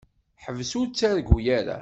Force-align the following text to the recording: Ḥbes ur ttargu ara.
Ḥbes 0.43 0.71
ur 0.79 0.87
ttargu 0.87 1.37
ara. 1.57 1.77